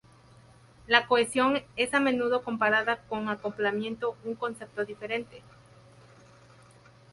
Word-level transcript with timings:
La 0.87 1.05
cohesión 1.05 1.59
es 1.75 1.93
a 1.93 1.99
menudo 1.99 2.43
comparada 2.43 2.97
con 3.07 3.29
acoplamiento, 3.29 4.17
un 4.25 4.33
concepto 4.33 4.83
diferente. 4.83 5.43